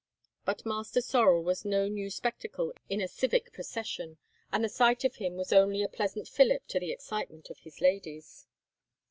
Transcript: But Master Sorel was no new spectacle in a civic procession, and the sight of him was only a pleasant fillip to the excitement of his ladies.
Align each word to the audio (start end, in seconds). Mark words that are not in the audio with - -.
But 0.45 0.65
Master 0.65 0.99
Sorel 0.99 1.43
was 1.43 1.63
no 1.63 1.87
new 1.87 2.09
spectacle 2.09 2.73
in 2.89 3.01
a 3.01 3.07
civic 3.07 3.53
procession, 3.53 4.17
and 4.51 4.63
the 4.63 4.67
sight 4.67 5.03
of 5.03 5.17
him 5.17 5.35
was 5.35 5.53
only 5.53 5.83
a 5.83 5.87
pleasant 5.89 6.27
fillip 6.27 6.65
to 6.69 6.79
the 6.79 6.91
excitement 6.91 7.51
of 7.51 7.59
his 7.59 7.81
ladies. 7.81 8.47